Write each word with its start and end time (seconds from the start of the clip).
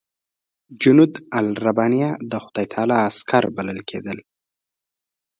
جنودالربانیه 0.81 2.09
د 2.31 2.33
خدای 2.43 2.65
تعالی 2.73 2.95
عسکر 3.07 3.43
بلل 3.55 3.79
کېدل. 3.89 4.17